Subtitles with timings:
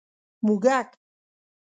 [0.03, 0.03] 🐁
[0.45, 0.89] موږک